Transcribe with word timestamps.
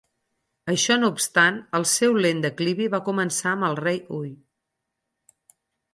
Això 0.71 0.95
no 1.01 1.09
obstant, 1.15 1.59
el 1.79 1.85
seu 1.91 2.17
lent 2.27 2.41
declivi 2.47 2.89
va 2.95 3.03
començar 3.11 3.53
amb 3.53 3.69
el 3.71 3.79
rei 3.85 4.03
Hui. 4.09 4.33